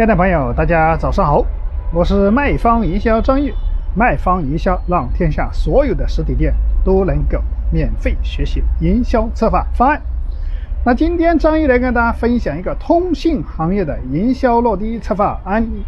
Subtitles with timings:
[0.00, 1.44] 亲爱的朋友，大家早上好，
[1.92, 3.52] 我是卖方营销张玉。
[3.94, 7.38] 卖方营销让天下所有的实体店都能够
[7.70, 10.00] 免费学习营销策划方案。
[10.86, 15.84] 那今天张玉来跟大家分享一个通信行业的营销落地策划案例。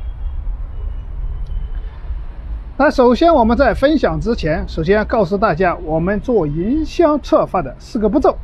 [2.77, 8.37] 那首先我们在分享之前，首先要告诉大家我们做营销策划的四个步骤。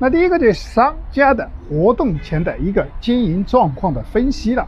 [0.00, 4.66] 那第一个就是商家的活动前的一个经营状况的分析了。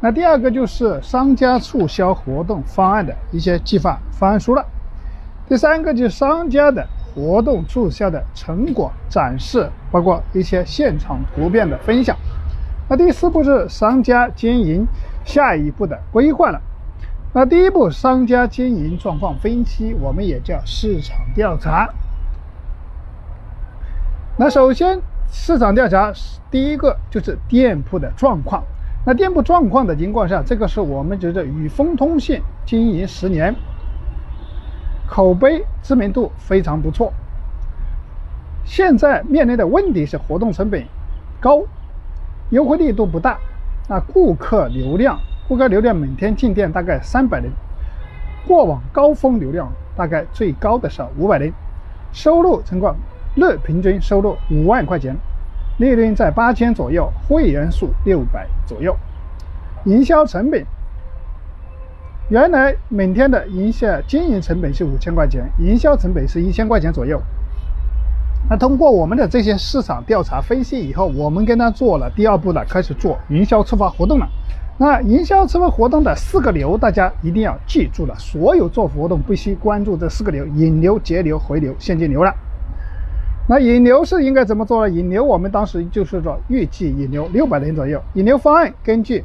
[0.00, 4.64] 那第二个就是商家促销活动方案的一些计划方案书了。
[5.48, 12.16] 第三个就是商家的活动促销的成果展示，包括一些现场图片的分享。
[12.88, 14.86] 那第四步是商家经营
[15.24, 16.60] 下一步的规划了。
[17.32, 21.88] 那第一步商家经营状况分析，我们也叫市场调查。
[24.36, 26.12] 那首先市场调查。
[26.50, 28.64] 第一个就是店铺的状况。
[29.08, 33.54] 那店铺状况的情况下，这个是我们觉得宇丰通信经营十年，
[35.08, 37.10] 口碑知名度非常不错。
[38.66, 40.84] 现在面临的问题是活动成本
[41.40, 41.62] 高，
[42.50, 43.38] 优惠力度不大。
[43.88, 47.50] 那顾客流量，顾客流量每天进店大概三百人，
[48.46, 51.50] 过往高峰流量大概最高的时候五百人，
[52.12, 52.94] 收入情况
[53.36, 55.16] 日平均收入五万块钱。
[55.78, 58.96] 利润在八千左右，会员数六百左右，
[59.84, 60.64] 营销成本
[62.28, 67.18] 原来每天的营销经营成本是五千块钱，营销成本是一千块钱左右。
[68.50, 74.28] 那通过我们的这些市场调查分析以后，我们跟他做了第二步的，开始做营销策划活动了。
[74.78, 82.32] 那营销策划活动的四个流，大家一定要记住了，所有做活动必须关注这四个流：引流、节流、回流、现金流了。
[83.48, 84.94] 那引流是应该怎么做呢？
[84.94, 88.00] 引流我们当时就是说预计引流六百人左右。
[88.14, 89.24] 引流方案根据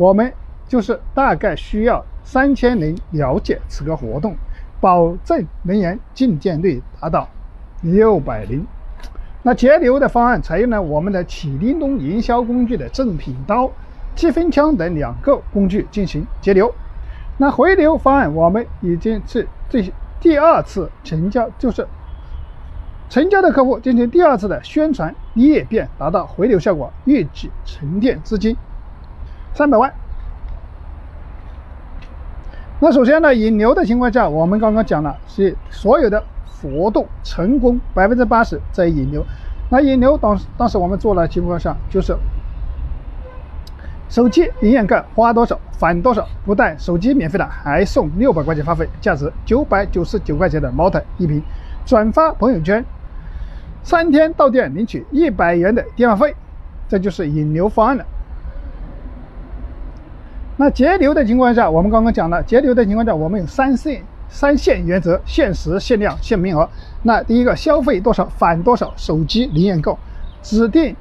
[0.00, 0.32] 我们
[0.66, 4.34] 就是大概需要三千人了解此个活动，
[4.80, 7.28] 保证人员进店率达到
[7.82, 8.64] 六百人。
[9.42, 13.70] 那节流的方案采用了我们的启叮咚营销工具的正品刀、
[14.14, 16.74] 积分枪等两个工具进行节流。
[17.36, 19.84] 那回流方案我们已经是这
[20.18, 21.86] 第二次成交，就是。
[23.10, 28.56] 成交的客户进行第二次的宣传裂变，达到回流效果，预计沉淀资金
[29.54, 29.92] 三百万。
[32.80, 39.24] 那首先呢，引流的情况下，我们刚刚讲了是所有的活动成功百分之八十在引流。
[39.68, 42.16] 那引流当当时我们做了情况下，就是
[44.08, 51.42] 手机营养盖花多少返多少，不但手机免费的，还送六百块钱话费，价值九百九十九块钱的茅台一瓶，
[51.84, 52.84] 转发朋友圈。
[53.82, 56.34] 三天到店领取一百元的电话费，
[56.88, 58.04] 这就是引流方案了。
[60.60, 66.68] 那节流的情况下，我们刚刚讲了，节流的情况下，我们有三线三线原则：限时、限量、限名额。
[67.02, 69.98] 那第一个，消费多少返多少，手机零元购，
[70.42, 70.94] 指定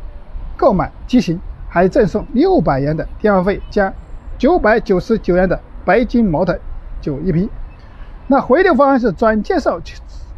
[0.56, 1.38] 购买机型
[1.68, 3.94] 还赠送六百元的电话费加
[4.38, 6.58] 九百九十九元的白金茅台
[7.02, 7.50] 酒一瓶。
[8.28, 9.78] 那回流方案是转介绍。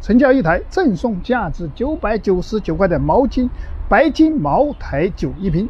[0.00, 3.48] 成交一台，赠送价值九百九十九块的毛巾
[3.88, 5.68] 白金茅台酒一瓶。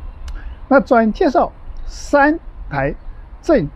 [0.68, 1.52] 那转介绍
[1.84, 2.40] 三
[2.70, 2.94] 台，
[3.42, 3.68] 赠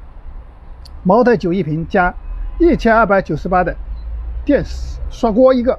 [1.03, 2.15] 茅台酒一瓶加
[2.59, 3.77] 一千二百九十八的
[4.45, 4.65] 电
[5.11, 5.79] 刷锅一个。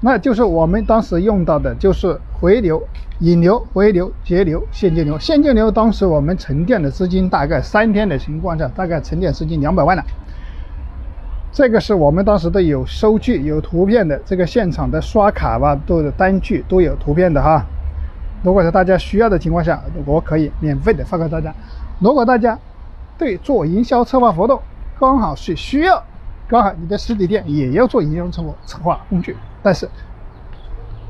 [0.00, 2.82] 那就是我们当时用到的，就是回流、
[3.20, 5.18] 引流、回流、节流、现金流。
[5.18, 10.04] 现金流当时我们沉淀的资金大概三天的情况下，大概沉淀资金两百万了。
[11.50, 17.64] 这个是我们当时的有收据、有图片的，这个现场的刷卡吧，都有单据，都有图片的哈。
[18.44, 21.52] 如果是大家需要的情况下，我可以免费的发给大家。
[21.98, 22.56] 如果大家
[23.16, 24.60] 对做营销策划活动
[25.00, 26.00] 刚好是需要，
[26.46, 29.88] 刚好你的实体店也要做营销策划策划工具，但是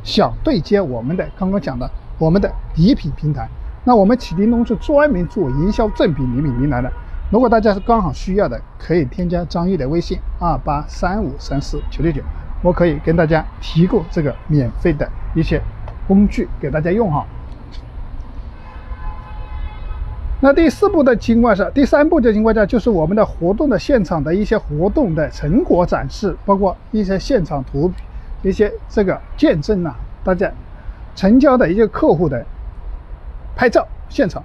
[0.05, 3.49] 想对接我们的刚刚讲的我们的礼品平台，
[3.83, 6.93] 那我们启叮咚是专门做营销赠品礼品平台的。
[7.33, 12.23] 如果大家是刚好需要的，可以添加张毅的微信二八三五三四九六九，
[12.63, 15.61] 我可以跟大家提供这个免费的一些
[16.07, 17.25] 工具给大家用哈。
[20.41, 27.91] 那第四步的情况下，第三步的情况下就是我们的活动的现场的一些活动的成果展示，包括一些现场图、
[28.43, 30.51] 一些这个见证啊，大家
[31.15, 32.45] 成交的一些客户的
[33.57, 34.43] 拍照现场，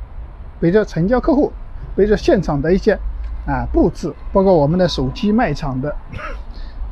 [0.59, 1.51] 比如说成交客户。
[1.95, 2.97] 比如说现场的一些
[3.45, 5.93] 啊布置，包括我们的手机卖场的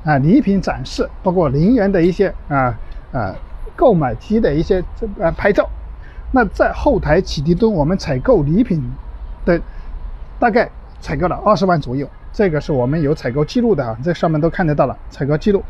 [0.04, 2.78] 啊礼品展示，包括零元的一些啊
[3.14, 3.34] 啊
[3.78, 5.70] 购买机的一些这啊拍照，
[6.34, 8.84] 那在后台启迪中，我们采购礼品
[9.46, 9.62] 的
[10.38, 10.70] 大概
[11.00, 15.64] 采购了二十万左右，这个是我们有采购记录的啊，这上面都看得到了采购记录。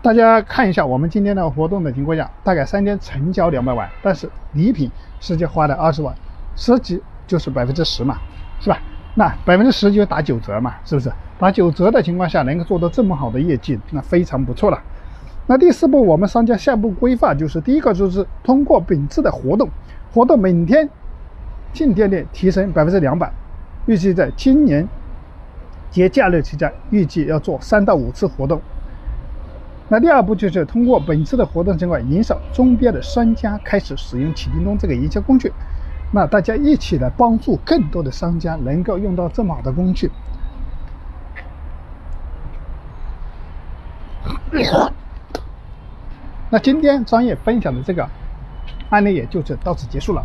[0.00, 4.90] 大家看一下我们今天的活动的情况下，大概三天成交两百万，但是礼品
[5.20, 6.14] 实际花了二十万，
[6.56, 8.16] 实际就是百分之十嘛，
[8.60, 8.78] 是吧？
[9.14, 11.12] 那百分之十就打九折嘛，是不是？
[11.38, 14.80] 打九折的情况下能够做到这么好的业绩，那非常不错了。
[15.50, 19.66] 那第四步，我们商家下一步规划就是第一个就是通过本次的活动，
[20.12, 20.86] 活动每天
[21.72, 23.32] 进店率提升百分之两百，
[23.86, 24.86] 预计在今年
[25.90, 28.60] 节假日期间，预计要做三到五次活动。
[29.88, 35.50] 那第二步就是通过本次的活动情况，引导周边的商家开始使用启迪通这个营销工具。
[36.12, 40.10] 那大家一起来帮助更多的商家能够用到这么好的工具。
[46.50, 48.08] 那今天专业分享的这个
[48.90, 50.24] 案例也就是到此结束了。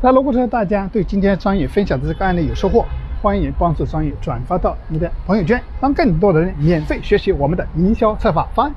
[0.00, 2.84] 那如果说大家对今天专业分享的这个案例有收获，
[3.20, 8.74] 欢迎帮助专业转发到你的朋友圈，让更多的人免费学习我们的营销策划方案。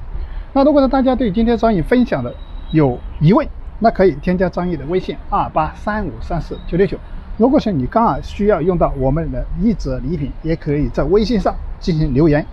[0.54, 2.33] 那如果说大家对今天专业分享的
[2.71, 3.48] 有疑问，
[3.80, 6.98] 那可以添加张毅的微信二八三五三四九六九。
[7.38, 12.44] 如果是你刚好需要用到我们的一折礼品，也可以在微信上进行留言，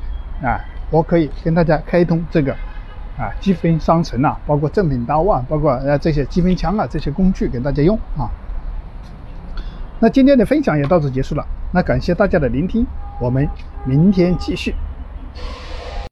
[0.42, 0.60] 啊，
[0.90, 2.54] 我可以跟大家开通这个
[3.16, 8.28] 啊积分商城啊，包括正品刀啊，包括呃这些积分枪啊这些工具给大家用啊。
[10.00, 12.86] 那今天的分享也到此结束了，那感谢大家的聆听，
[13.20, 13.48] 我们
[13.84, 14.74] 明天继续。